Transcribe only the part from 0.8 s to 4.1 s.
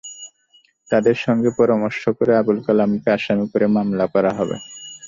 তাঁদের সঙ্গে পরামর্শ করে আবুল কালামকে আসামি করে মামলা